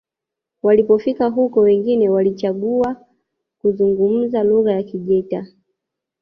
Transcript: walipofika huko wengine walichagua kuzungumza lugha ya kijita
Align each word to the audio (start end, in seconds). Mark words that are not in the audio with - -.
walipofika 0.63 1.27
huko 1.29 1.59
wengine 1.59 2.09
walichagua 2.09 3.05
kuzungumza 3.61 4.43
lugha 4.43 4.71
ya 4.71 4.83
kijita 4.83 5.47